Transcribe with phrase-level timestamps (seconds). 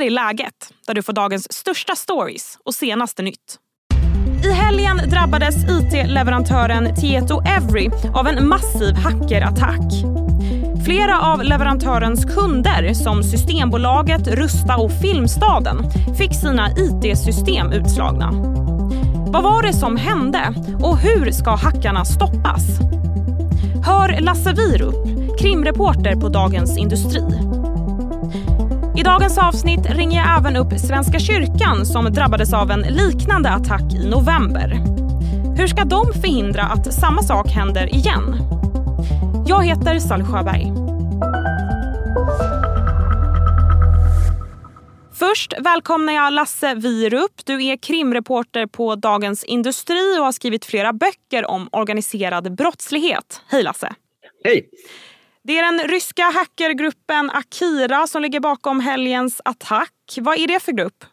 [0.00, 3.58] här är läget, där du får dagens största stories och senaste nytt.
[4.44, 9.92] I helgen drabbades it-leverantören Tieto Every av en massiv hackerattack.
[10.84, 15.78] Flera av leverantörens kunder, som Systembolaget, Rusta och Filmstaden,
[16.18, 18.30] fick sina it-system utslagna.
[19.26, 22.62] Vad var det som hände och hur ska hackarna stoppas?
[23.86, 27.22] Hör Lasse Wierup, krimreporter på Dagens Industri.
[29.00, 33.94] I dagens avsnitt ringer jag även upp Svenska kyrkan som drabbades av en liknande attack
[33.94, 34.68] i november.
[35.56, 38.36] Hur ska de förhindra att samma sak händer igen?
[39.46, 40.72] Jag heter Sally Sjöberg.
[45.12, 47.32] Först välkomnar jag Lasse Wierup.
[47.44, 53.42] Du är krimreporter på Dagens Industri och har skrivit flera böcker om organiserad brottslighet.
[53.48, 53.94] Hej Lasse!
[54.44, 54.68] Hej!
[55.42, 59.92] Det är den ryska hackergruppen Akira som ligger bakom helgens attack.
[60.20, 61.04] Vad är det för grupp?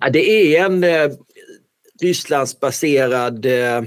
[0.00, 1.10] Ja, det är en eh,
[2.00, 3.82] Rysslandsbaserad eh,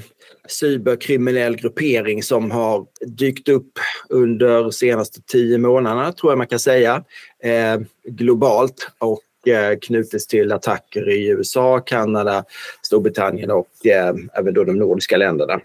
[0.48, 3.72] cyberkriminell gruppering som har dykt upp
[4.10, 7.04] under de senaste tio månaderna, tror jag man kan säga,
[7.44, 12.44] eh, globalt och eh, knutits till attacker i USA, Kanada,
[12.82, 15.60] Storbritannien och eh, även då de nordiska länderna.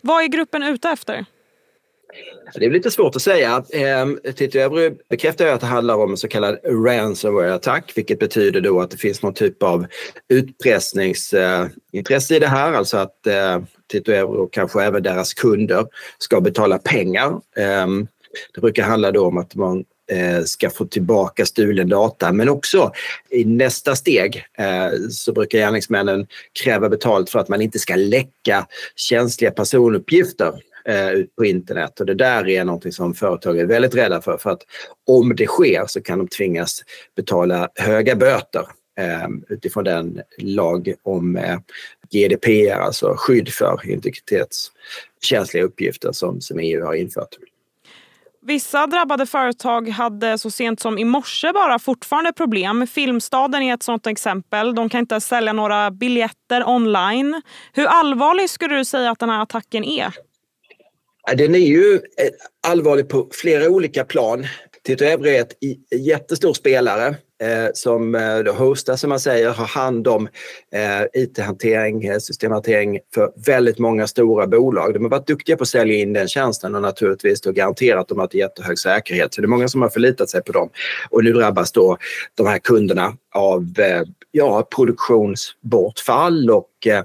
[0.00, 1.24] Vad är gruppen ute efter?
[2.54, 3.64] Det är lite svårt att säga.
[3.70, 8.80] Eh, Tito Ebry bekräftar att det handlar om en så kallad ransomware-attack, vilket betyder då
[8.80, 9.86] att det finns någon typ av
[10.28, 15.86] utpressningsintresse eh, i det här, alltså att eh, Tito Ebry och kanske även deras kunder
[16.18, 17.40] ska betala pengar.
[17.56, 18.06] Ehm,
[18.54, 22.32] det brukar handla då om att man eh, ska få tillbaka stulen data.
[22.32, 22.92] Men också
[23.30, 26.26] i nästa steg eh, så brukar gärningsmännen
[26.62, 30.52] kräva betalt för att man inte ska läcka känsliga personuppgifter
[30.88, 32.00] eh, ut på internet.
[32.00, 34.38] Och det där är någonting som företag är väldigt rädda för.
[34.38, 34.62] För att
[35.06, 36.82] om det sker så kan de tvingas
[37.16, 38.66] betala höga böter
[38.98, 41.58] eh, utifrån den lag om eh,
[42.12, 47.36] GDPR, alltså skydd för integritetskänsliga uppgifter som, som EU har infört.
[48.46, 52.86] Vissa drabbade företag hade så sent som i morse bara fortfarande problem.
[52.86, 54.74] Filmstaden är ett sådant exempel.
[54.74, 57.42] De kan inte sälja några biljetter online.
[57.72, 60.14] Hur allvarlig skulle du säga att den här attacken är?
[61.32, 62.00] Den är ju eh,
[62.66, 64.46] allvarlig på flera olika plan.
[64.86, 65.56] Tito Evre är ett
[65.90, 67.06] jättestor spelare
[67.42, 70.28] eh, som eh, hostar, som man säger, har hand om
[70.72, 74.94] eh, IT-hantering, eh, systemhantering för väldigt många stora bolag.
[74.94, 78.18] De har varit duktiga på att sälja in den tjänsten och naturligtvis då garanterat de
[78.18, 79.34] har ett jättehög säkerhet.
[79.34, 80.70] Så det är många som har förlitat sig på dem.
[81.10, 81.98] Och nu drabbas då
[82.34, 87.04] de här kunderna av eh, ja, produktionsbortfall och eh,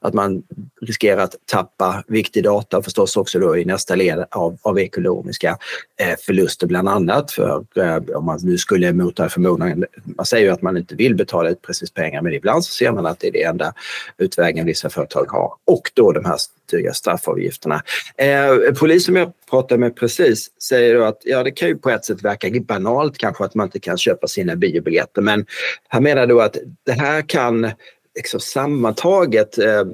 [0.00, 0.42] att man
[0.80, 5.58] riskerar att tappa viktig data och förstås också då i nästa led av, av ekonomiska
[6.00, 10.52] eh, förluster bland annat för eh, om man nu skulle mota förmodan, man säger ju
[10.52, 13.26] att man inte vill betala ut precis pengar, men ibland så ser man att det
[13.26, 13.72] är det enda
[14.18, 16.36] utvägen vissa företag har och då de här
[16.70, 17.82] dryga straffavgifterna.
[18.16, 21.90] Eh, polis som jag pratade med precis säger då att ja, det kan ju på
[21.90, 25.46] ett sätt verka banalt kanske att man inte kan köpa sina biobiljetter men
[25.88, 26.56] han menar då att
[26.86, 27.70] det här kan
[28.16, 29.84] liksom sammantaget eh,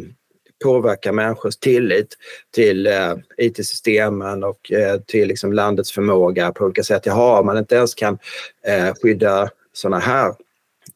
[0.65, 2.17] påverkar människors tillit
[2.55, 7.07] till eh, IT-systemen och eh, till liksom landets förmåga på olika sätt.
[7.07, 8.19] Jaha, om man inte ens kan
[8.67, 10.35] eh, skydda sådana här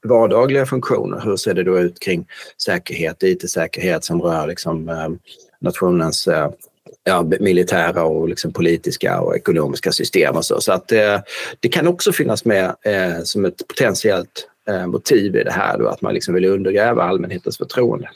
[0.03, 2.27] vardagliga funktioner, hur ser det då ut kring
[2.65, 5.09] säkerhet, IT-säkerhet som rör liksom, eh,
[5.61, 6.51] nationens eh,
[7.05, 10.61] ja, militära och liksom politiska och ekonomiska system och så.
[10.61, 11.21] Så att eh,
[11.61, 14.49] det kan också finnas med eh, som ett potentiellt
[14.87, 18.09] motiv i det här då, att man liksom vill undergräva allmänhetens förtroende.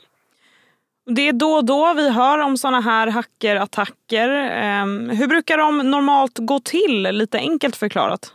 [1.11, 4.29] Det är då och då vi hör om såna här hackerattacker.
[4.29, 8.33] Ehm, hur brukar de normalt gå till, lite enkelt förklarat?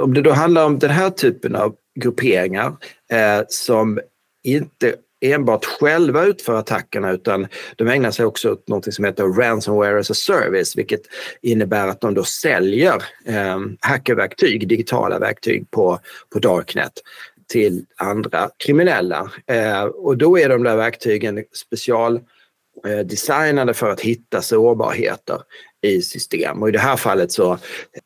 [0.00, 2.76] Om det då handlar om den här typen av grupperingar
[3.12, 4.00] eh, som
[4.42, 10.00] inte enbart själva utför attackerna utan de ägnar sig också åt något som heter ransomware
[10.00, 11.00] as a service vilket
[11.42, 15.98] innebär att de då säljer eh, hackerverktyg, digitala verktyg på,
[16.32, 16.92] på Darknet
[17.54, 19.30] till andra kriminella.
[19.46, 25.38] Eh, och då är de där verktygen specialdesignade eh, för att hitta sårbarheter
[25.82, 26.62] i system.
[26.62, 27.58] Och i det här fallet så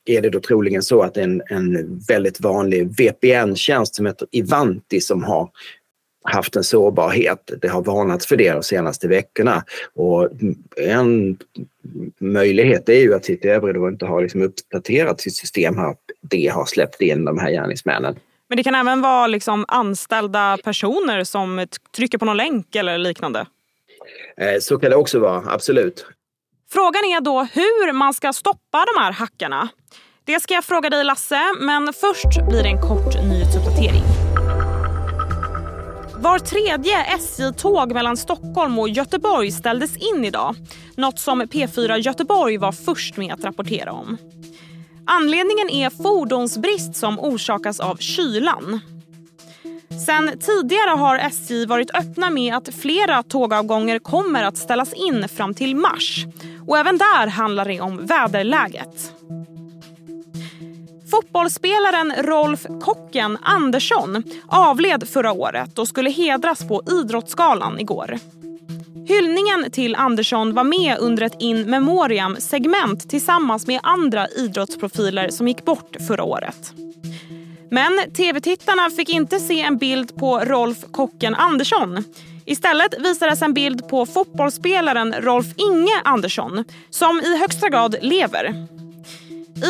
[0.05, 5.25] är det då troligen så att en, en väldigt vanlig VPN-tjänst som heter Ivanti som
[5.25, 5.51] har
[6.25, 7.51] haft en sårbarhet.
[7.63, 9.65] Det har varnats för det de senaste veckorna.
[9.95, 10.29] Och
[10.77, 11.39] en
[12.19, 15.97] möjlighet är ju att City Övre då inte har liksom uppdaterat sitt system här.
[16.21, 18.17] Det har släppt in de här gärningsmännen.
[18.49, 21.67] Men det kan även vara liksom anställda personer som
[21.97, 23.47] trycker på någon länk eller liknande?
[24.37, 26.07] Eh, så kan det också vara, absolut.
[26.71, 29.69] Frågan är då hur man ska stoppa de här hackarna.
[30.25, 34.03] Det ska jag fråga dig Lasse, men först blir det en kort nyhetsuppdatering.
[36.21, 40.55] Var tredje SJ-tåg mellan Stockholm och Göteborg ställdes in idag.
[40.97, 44.17] Något som P4 Göteborg var först med att rapportera om.
[45.11, 48.81] Anledningen är fordonsbrist som orsakas av kylan.
[50.07, 55.55] Sen tidigare har SJ varit öppna med att flera tågavgångar kommer att ställas in fram
[55.55, 56.27] till mars.
[56.67, 59.13] Och även där handlar det om väderläget.
[61.11, 68.19] Fotbollsspelaren Rolf Kocken Andersson avled förra året och skulle hedras på Idrottsgalan igår.
[69.09, 75.65] Hyllningen till Andersson var med under ett in memoriam-segment tillsammans med andra idrottsprofiler som gick
[75.65, 76.73] bort förra året.
[77.71, 82.05] Men tv-tittarna fick inte se en bild på Rolf Kocken Andersson.
[82.45, 88.67] Istället visades en bild på fotbollsspelaren Rolf Inge Andersson som i högsta grad lever.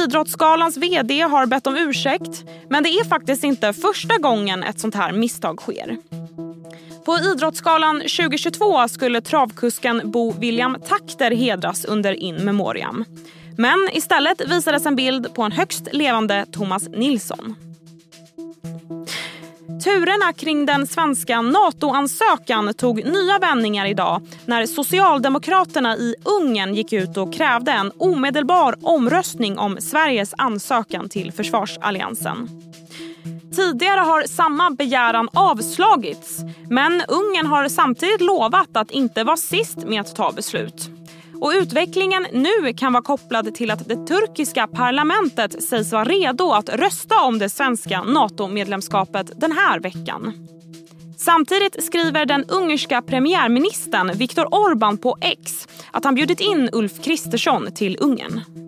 [0.05, 4.94] Idrottsgalans vd har bett om ursäkt men det är faktiskt inte första gången ett sånt
[4.94, 5.96] här misstag sker.
[7.09, 13.05] På Idrottsgalan 2022 skulle travkusken Bo William Takter hedras under In Memoriam.
[13.57, 17.55] Men istället visades en bild på en högst levande Thomas Nilsson.
[19.85, 27.17] Turerna kring den svenska NATO-ansökan tog nya vändningar idag när Socialdemokraterna i Ungern gick ut
[27.17, 32.49] och krävde en omedelbar omröstning om Sveriges ansökan till försvarsalliansen.
[33.59, 36.39] Tidigare har samma begäran avslagits
[36.71, 40.91] men Ungern har samtidigt lovat att inte vara sist med att ta beslut.
[41.41, 46.69] Och utvecklingen nu kan vara kopplad till att det turkiska parlamentet sägs vara redo att
[46.69, 50.49] rösta om det svenska NATO-medlemskapet den här veckan.
[51.17, 57.73] Samtidigt skriver den ungerska premiärministern Viktor Orbán på X att han bjudit in Ulf Kristersson
[57.75, 58.68] till Ungern.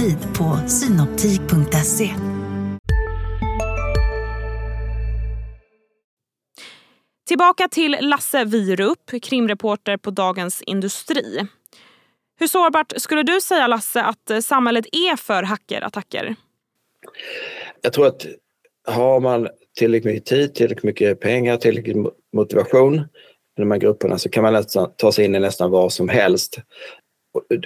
[0.00, 2.10] Tid på synoptik.se.
[7.28, 11.46] Tillbaka till Lasse Virup, krimreporter på Dagens Industri.
[12.38, 16.34] Hur sårbart skulle du säga, Lasse, att samhället är för hackerattacker?
[17.82, 18.26] Jag tror att
[18.88, 19.48] har man
[19.78, 21.96] tillräckligt mycket tid, tillräckligt mycket pengar, tillräckligt
[22.36, 22.94] motivation
[23.58, 26.08] i de här grupperna så kan man nästan ta sig in i nästan vad som
[26.08, 26.58] helst.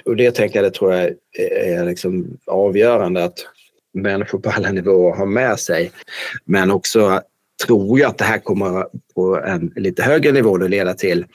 [0.05, 1.11] Och det tänker jag, det tror jag
[1.51, 3.47] är liksom avgörande att
[3.93, 5.91] människor på alla nivåer har med sig.
[6.45, 7.21] Men också
[7.65, 11.25] tror jag att det här kommer på en lite högre nivå att leda till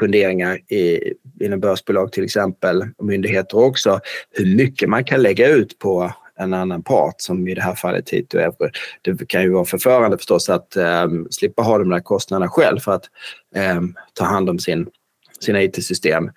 [0.00, 4.00] funderingar i, inom börsbolag till exempel, och myndigheter också,
[4.30, 8.06] hur mycket man kan lägga ut på en annan part som i det här fallet
[8.06, 8.70] Tito Euro.
[9.02, 12.92] Det kan ju vara förförande förstås att um, slippa ha de där kostnaderna själv för
[12.92, 13.04] att
[13.76, 14.86] um, ta hand om sin,
[15.40, 16.30] sina IT-system.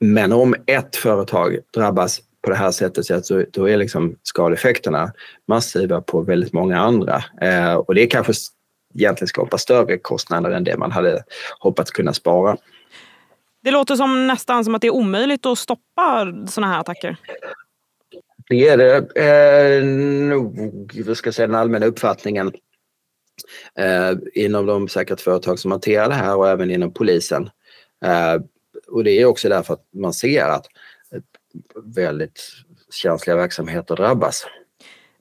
[0.00, 5.12] Men om ett företag drabbas på det här sättet så då är liksom skadeffekterna
[5.48, 7.24] massiva på väldigt många andra.
[7.40, 8.32] Eh, och det kanske
[8.94, 11.24] egentligen skapar större kostnader än det man hade
[11.58, 12.56] hoppats kunna spara.
[13.62, 17.16] Det låter som nästan som att det är omöjligt att stoppa sådana här attacker.
[18.48, 22.52] Det är det eh, nog, vad ska jag säga, den allmänna uppfattningen
[23.78, 27.50] eh, inom de säkerhetsföretag som hanterar det här och även inom polisen.
[28.04, 28.42] Eh,
[28.90, 30.66] och det är också därför att man ser att
[31.84, 32.42] väldigt
[32.90, 34.46] känsliga verksamheter drabbas.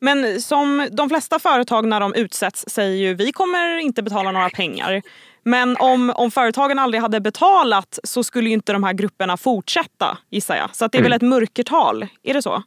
[0.02, 4.50] Men som de flesta företag när de utsätts säger ju vi kommer inte betala några
[4.50, 5.02] pengar.
[5.44, 10.18] Men om, om företagen aldrig hade betalat så skulle ju inte de här grupperna fortsätta
[10.30, 10.76] gissar jag.
[10.76, 11.12] Så det är mm.
[11.12, 12.64] väl ett mörkertal, är det så?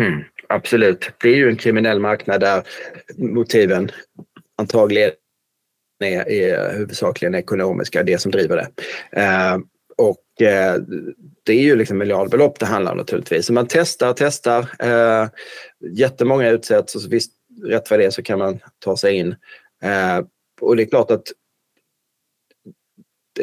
[0.00, 1.10] Mm, absolut.
[1.18, 2.62] Det är ju en kriminell marknad där
[3.16, 3.90] motiven
[4.58, 5.10] antagligen
[6.04, 8.68] är, är huvudsakligen ekonomiska, det som driver det.
[9.20, 9.62] Och
[10.42, 10.74] eh,
[11.42, 13.46] det är ju liksom miljardbelopp det handlar om naturligtvis.
[13.46, 14.70] Så man testar, testar.
[14.78, 15.28] Eh,
[15.90, 17.32] jättemånga utsätts och så visst,
[17.64, 19.36] rätt vad det är så kan man ta sig in.
[19.82, 20.20] Eh,
[20.60, 21.32] och det är klart att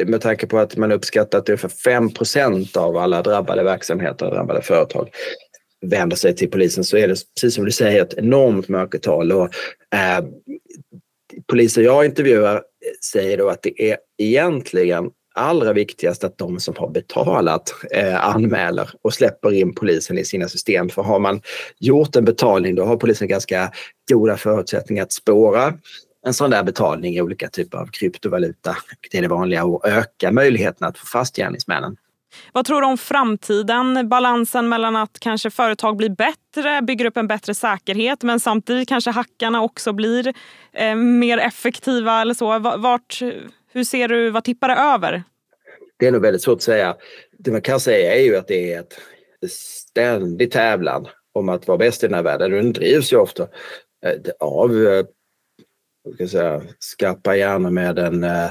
[0.04, 4.62] med tanke på att man uppskattar att ungefär 5% av alla drabbade verksamheter och drabbade
[4.62, 5.10] företag
[5.80, 9.32] vänder sig till polisen så är det precis som du säger ett enormt mörkertal.
[9.32, 9.44] Och,
[9.94, 10.24] eh,
[11.46, 12.62] poliser jag intervjuar
[13.12, 18.90] säger då att det är egentligen allra viktigast att de som har betalat eh, anmäler
[19.02, 20.88] och släpper in polisen i sina system.
[20.88, 21.40] För har man
[21.78, 23.70] gjort en betalning då har polisen ganska
[24.10, 25.74] goda förutsättningar att spåra
[26.26, 28.76] en sån där betalning i olika typer av kryptovaluta.
[29.10, 31.96] Det är det vanliga och öka möjligheten att få fast gärningsmännen.
[32.52, 34.08] Vad tror du om framtiden?
[34.08, 39.10] Balansen mellan att kanske företag blir bättre, bygger upp en bättre säkerhet men samtidigt kanske
[39.10, 40.34] hackarna också blir
[40.72, 42.58] eh, mer effektiva eller så.
[42.58, 43.22] Vart,
[43.76, 45.22] hur ser du, vad tippar det över?
[45.96, 46.96] Det är nog väldigt svårt att säga.
[47.38, 48.98] Det man kan säga är ju att det är ett
[49.50, 52.50] ständig tävlan om att vara bäst i den här världen.
[52.50, 53.42] Den drivs ju ofta
[54.06, 55.04] eh, av eh,
[56.14, 58.50] ska säga, skarpa hjärnor med en, eh,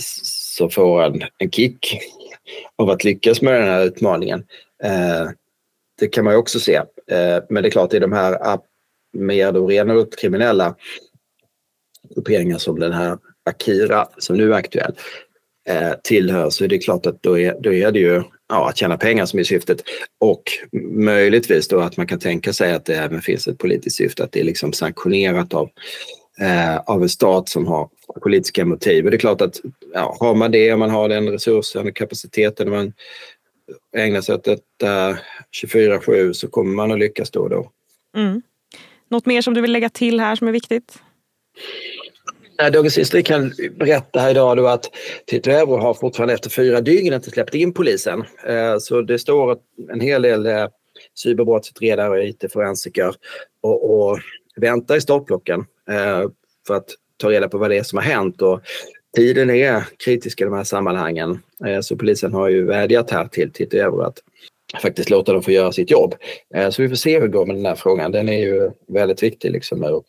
[0.00, 1.98] som får en, en kick
[2.76, 4.44] av att lyckas med den här utmaningen.
[5.98, 6.82] Det kan man ju också se.
[7.48, 8.58] Men det är klart, i de här
[9.12, 10.74] mer då renodlat kriminella
[12.14, 14.94] grupperingar som den här Akira som nu är aktuell
[15.68, 18.76] eh, tillhör så är det klart att då är, då är det ju ja, att
[18.76, 19.82] tjäna pengar som är syftet.
[20.20, 20.42] Och
[20.92, 24.32] möjligtvis då att man kan tänka sig att det även finns ett politiskt syfte, att
[24.32, 25.70] det är liksom sanktionerat av,
[26.40, 27.88] eh, av en stat som har
[28.22, 29.04] politiska motiv.
[29.04, 29.60] Och det är klart att
[29.94, 32.92] ja, har man det, om man har den resursen och kapaciteten, man
[33.96, 35.18] ägnar sig åt detta
[35.62, 37.70] 24-7 så kommer man att lyckas då och då.
[38.16, 38.42] Mm.
[39.08, 40.98] Något mer som du vill lägga till här som är viktigt?
[42.58, 44.90] Dagens Industri kan berätta här idag då att
[45.26, 48.24] Tito Euro har fortfarande efter fyra dygn inte släppt in polisen.
[48.46, 49.58] Eh, så det står
[49.92, 50.66] en hel del eh,
[51.22, 53.14] cyberbrottsutredare och IT-forensiker
[53.60, 54.18] och, och
[54.56, 55.60] väntar i startblocken
[55.90, 56.28] eh,
[56.66, 58.42] för att ta reda på vad det är som har hänt.
[58.42, 58.60] Och
[59.16, 61.38] tiden är kritisk i de här sammanhangen.
[61.82, 64.18] Så polisen har ju vädjat här till Tito Euro att
[64.82, 66.14] faktiskt låta dem få göra sitt jobb.
[66.70, 68.12] Så vi får se hur det går med den här frågan.
[68.12, 70.02] Den är ju väldigt viktig liksom ur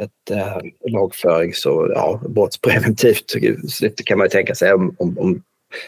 [0.00, 0.58] ett äh,
[0.90, 3.30] lagförings och ja, brottspreventivt
[3.70, 5.42] syfte kan man ju tänka sig om, om, om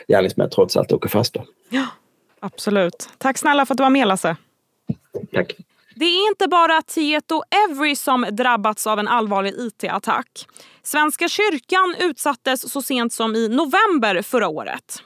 [0.09, 1.35] gärningsmän trots allt åker fast.
[1.35, 1.45] Då.
[1.69, 1.87] Ja,
[2.41, 3.09] absolut.
[3.19, 4.37] Tack snälla för att du var med Lasse.
[5.33, 5.57] Tack.
[5.97, 10.47] Det är inte bara Tieto Every som drabbats av en allvarlig IT-attack.
[10.83, 15.03] Svenska kyrkan utsattes så sent som i november förra året.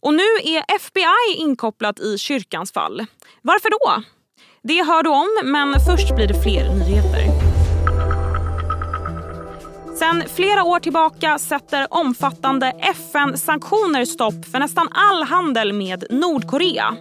[0.00, 3.06] Och nu är FBI inkopplat i kyrkans fall.
[3.42, 4.02] Varför då?
[4.62, 6.93] Det hör du om, men först blir det fler nyheter.
[9.98, 16.96] Sen flera år tillbaka sätter omfattande FN-sanktioner stopp för nästan all handel med Nordkorea.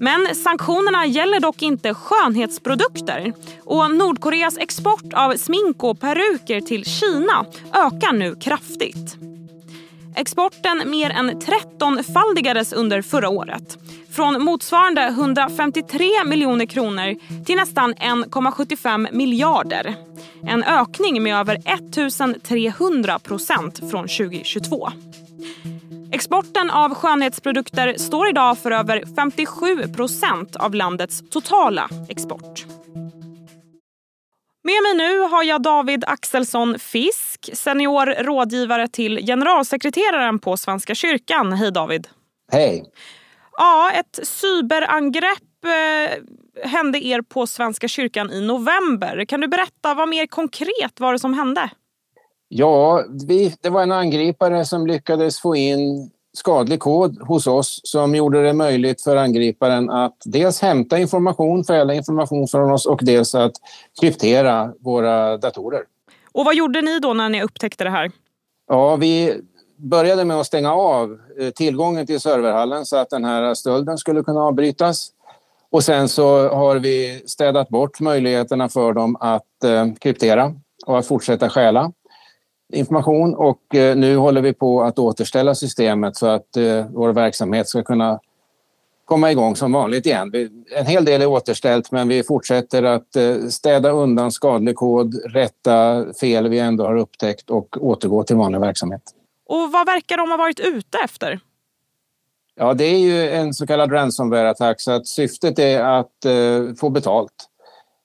[0.00, 3.32] Men sanktionerna gäller dock inte skönhetsprodukter
[3.64, 9.16] och Nordkoreas export av smink och peruker till Kina ökar nu kraftigt.
[10.16, 13.78] Exporten mer än 13-faldigades under förra året.
[14.10, 20.07] Från motsvarande 153 miljoner kronor till nästan 1,75 miljarder.
[20.46, 24.88] En ökning med över 1300 procent från 2022.
[26.12, 32.66] Exporten av skönhetsprodukter står idag för över 57 procent av landets totala export.
[34.64, 41.52] Med mig nu har jag David Axelsson Fisk, senior rådgivare till generalsekreteraren på Svenska kyrkan.
[41.52, 42.08] Hej David!
[42.52, 42.84] Hej!
[43.56, 49.24] Ja, ett cyberangrepp eh, hände er på Svenska kyrkan i november.
[49.24, 51.70] Kan du berätta vad mer konkret var det som hände?
[52.48, 58.14] Ja, vi, det var en angripare som lyckades få in skadlig kod hos oss som
[58.14, 63.34] gjorde det möjligt för angriparen att dels hämta information, förädla information från oss och dels
[63.34, 63.52] att
[64.00, 65.82] kryptera våra datorer.
[66.32, 68.10] Och vad gjorde ni då när ni upptäckte det här?
[68.68, 69.40] Ja, vi
[69.76, 74.22] började med att stänga av eh, tillgången till serverhallen så att den här stölden skulle
[74.22, 75.10] kunna avbrytas.
[75.70, 80.54] Och sen så har vi städat bort möjligheterna för dem att eh, kryptera
[80.86, 81.92] och att fortsätta stjäla
[82.72, 87.68] information och eh, nu håller vi på att återställa systemet så att eh, vår verksamhet
[87.68, 88.20] ska kunna
[89.04, 90.32] komma igång som vanligt igen.
[90.76, 96.04] En hel del är återställt men vi fortsätter att eh, städa undan skadlig kod, rätta
[96.20, 99.02] fel vi ändå har upptäckt och återgå till vanlig verksamhet.
[99.46, 101.40] Och vad verkar de ha varit ute efter?
[102.58, 106.90] Ja, det är ju en så kallad ransomware-attack så att syftet är att eh, få
[106.90, 107.32] betalt.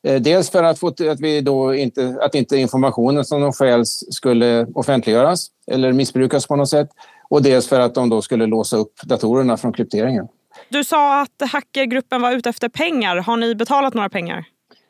[0.08, 4.04] Eh, dels för att, få, att, vi då inte, att inte informationen som de stjäls
[4.10, 6.90] skulle offentliggöras eller missbrukas på något sätt.
[7.30, 10.28] Och dels för att de då skulle låsa upp datorerna från krypteringen.
[10.70, 13.18] Du sa att hackergruppen var ute efter pengar.
[13.18, 14.46] Har ni betalat några pengar?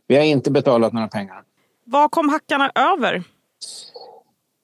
[0.08, 1.42] Vi har inte betalat några pengar.
[1.86, 3.24] Vad kom hackarna över?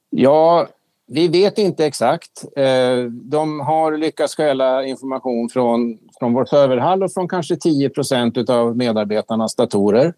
[0.10, 0.68] Ja,
[1.12, 2.46] vi vet inte exakt.
[2.56, 8.50] Eh, de har lyckats stjäla information från, från vår serverhall och från kanske 10 procent
[8.50, 10.13] av medarbetarnas datorer.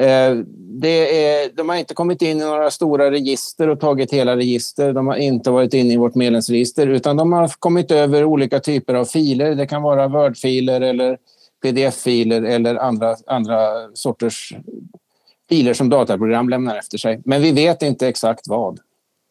[0.00, 4.36] Eh, det är, de har inte kommit in i några stora register och tagit hela
[4.36, 4.92] register.
[4.92, 8.94] De har inte varit inne i vårt medlemsregister utan de har kommit över olika typer
[8.94, 9.54] av filer.
[9.54, 11.18] Det kan vara Word-filer eller
[11.62, 13.56] pdf-filer eller andra, andra
[13.94, 14.54] sorters
[15.48, 17.20] filer som dataprogram lämnar efter sig.
[17.24, 18.80] Men vi vet inte exakt vad.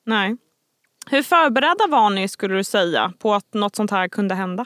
[0.05, 0.35] Nej.
[1.11, 4.65] Hur förberedda var ni, skulle du säga, på att något sånt här kunde hända?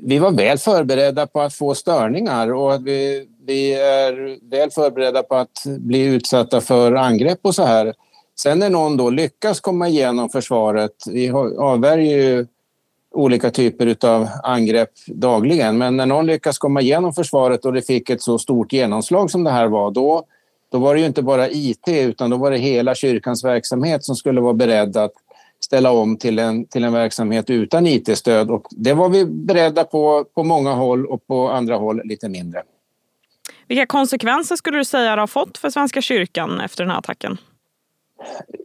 [0.00, 5.22] vi var väl förberedda på att få störningar och att vi, vi är väl förberedda
[5.22, 7.94] på att bli utsatta för angrepp och så här.
[8.38, 12.46] Sen när någon då lyckas komma igenom försvaret, vi avvärjer ju
[13.14, 18.10] olika typer av angrepp dagligen, men när någon lyckas komma igenom försvaret och det fick
[18.10, 20.24] ett så stort genomslag som det här var, då,
[20.74, 24.16] då var det ju inte bara IT utan då var det hela kyrkans verksamhet som
[24.16, 25.12] skulle vara beredd att
[25.64, 28.50] ställa om till en, till en verksamhet utan IT-stöd.
[28.50, 32.62] Och det var vi beredda på på många håll och på andra håll lite mindre.
[33.68, 37.38] Vilka konsekvenser skulle du säga det har fått för Svenska kyrkan efter den här attacken?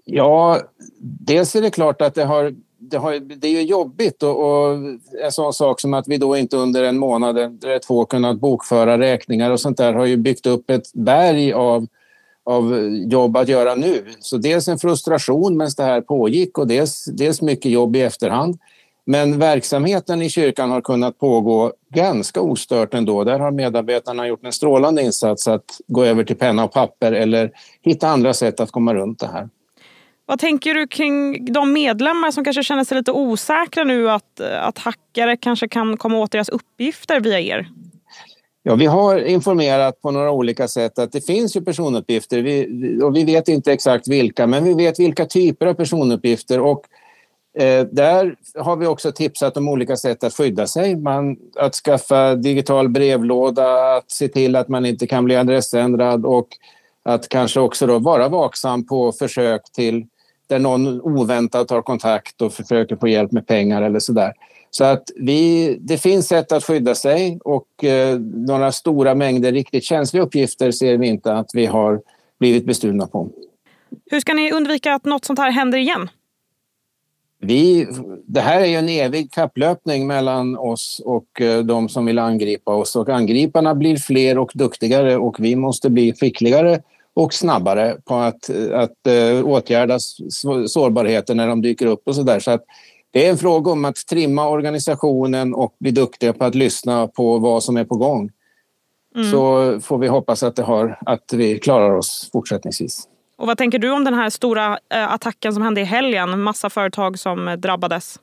[0.06, 0.62] Ja,
[1.02, 4.78] dels är det klart att det har det, har, det är ju jobbigt och, och,
[5.24, 8.98] en sån sak som att vi då inte under en månad eller två kunnat bokföra
[8.98, 11.88] räkningar och sånt där har ju byggt upp ett berg av
[12.46, 14.06] av jobb att göra nu.
[14.20, 18.58] Så dels en frustration medan det här pågick och dels, dels mycket jobb i efterhand.
[19.06, 23.24] Men verksamheten i kyrkan har kunnat pågå ganska ostört ändå.
[23.24, 27.52] Där har medarbetarna gjort en strålande insats att gå över till penna och papper eller
[27.82, 29.50] hitta andra sätt att komma runt det här.
[30.26, 34.78] Vad tänker du kring de medlemmar som kanske känner sig lite osäkra nu att, att
[34.78, 37.70] hackare kanske kan komma åt deras uppgifter via er?
[38.70, 42.68] Ja, vi har informerat på några olika sätt att det finns ju personuppgifter vi,
[43.04, 46.86] och vi vet inte exakt vilka, men vi vet vilka typer av personuppgifter och
[47.60, 50.96] eh, där har vi också tipsat om olika sätt att skydda sig.
[50.96, 56.48] Man, att skaffa digital brevlåda, att se till att man inte kan bli adressändrad och
[57.04, 60.06] att kanske också då vara vaksam på försök till
[60.48, 64.34] där någon oväntat tar kontakt och försöker få hjälp med pengar eller sådär.
[64.72, 69.84] Så att vi, det finns sätt att skydda sig och eh, några stora mängder riktigt
[69.84, 72.02] känsliga uppgifter ser vi inte att vi har
[72.40, 73.30] blivit bestulna på.
[74.12, 76.10] Hur ska ni undvika att något sånt här händer igen?
[77.42, 77.88] Vi,
[78.26, 82.76] det här är ju en evig kapplöpning mellan oss och eh, de som vill angripa
[82.76, 82.96] oss.
[82.96, 86.82] Och angriparna blir fler och duktigare och vi måste bli skickligare
[87.14, 90.00] och snabbare på att, att uh, åtgärda
[90.68, 92.40] sårbarheter när de dyker upp och så där.
[92.40, 92.64] Så att
[93.12, 97.38] det är en fråga om att trimma organisationen och bli duktiga på att lyssna på
[97.38, 98.32] vad som är på gång.
[99.16, 99.32] Mm.
[99.32, 103.08] Så får vi hoppas att, det har, att vi klarar oss fortsättningsvis.
[103.38, 106.42] Och vad tänker du om den här stora eh, attacken som hände i helgen?
[106.42, 108.20] Massa företag som drabbades.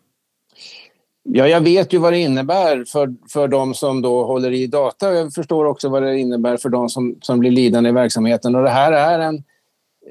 [1.23, 5.15] Ja, jag vet ju vad det innebär för, för de som då håller i data.
[5.15, 8.55] Jag förstår också vad det innebär för de som, som blir lidande i verksamheten.
[8.55, 9.37] Och det här är en...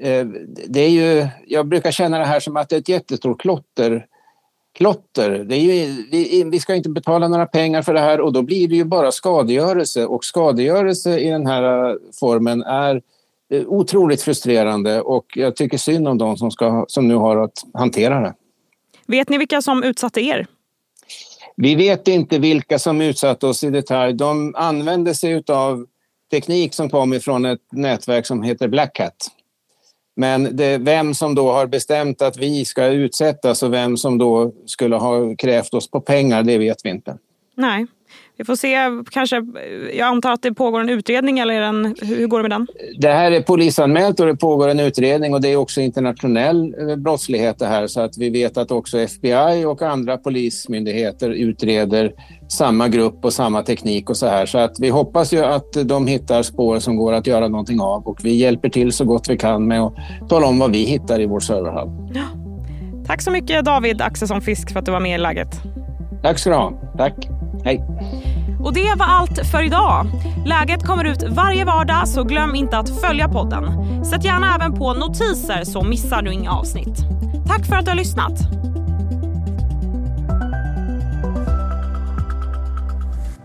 [0.00, 0.26] Eh,
[0.68, 4.06] det är ju, jag brukar känna det här som att det är ett jättestort klotter
[4.76, 5.30] klotter.
[5.30, 8.42] Det är ju, vi, vi, ska inte betala några pengar för det här och då
[8.42, 13.02] blir det ju bara skadegörelse och skadegörelse i den här eh, formen är
[13.50, 17.64] eh, otroligt frustrerande och jag tycker synd om de som, ska, som nu har att
[17.74, 18.34] hantera det.
[19.06, 20.46] Vet ni vilka som utsatte er?
[21.56, 24.14] Vi vet inte vilka som utsatte oss i detalj.
[24.14, 25.86] De använde sig av
[26.30, 29.30] teknik som kom ifrån ett nätverk som heter Black Hat.
[30.16, 34.52] Men det, vem som då har bestämt att vi ska utsättas och vem som då
[34.66, 37.18] skulle ha krävt oss på pengar, det vet vi inte.
[37.54, 37.86] Nej.
[38.38, 38.76] Vi får se,
[39.10, 39.46] kanske,
[39.92, 42.66] jag antar att det pågår en utredning eller en, hur går det med den?
[42.98, 46.96] Det här är polisanmält och det pågår en utredning och det är också internationell eh,
[46.96, 52.12] brottslighet det här så att vi vet att också FBI och andra polismyndigheter utreder
[52.48, 54.46] samma grupp och samma teknik och så här.
[54.46, 58.06] Så att vi hoppas ju att de hittar spår som går att göra någonting av
[58.06, 59.94] och vi hjälper till så gott vi kan med att
[60.28, 61.88] tala om vad vi hittar i vår serverhall.
[62.14, 62.24] Ja.
[63.06, 65.48] Tack så mycket David Axelsson Fisk för att du var med i Läget.
[66.22, 66.72] Tack ska du ha.
[66.96, 67.35] Tack.
[67.66, 67.84] Hej.
[68.60, 70.06] Och det var allt för idag.
[70.46, 73.64] Läget kommer ut varje vardag så glöm inte att följa podden.
[74.04, 76.98] Sätt gärna även på notiser så missar du inga avsnitt.
[77.46, 78.32] Tack för att du har lyssnat.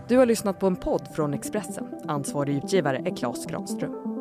[0.08, 1.84] Du har lyssnat på en podd från Expressen.
[2.08, 4.11] Ansvarig utgivare är Klas Granström.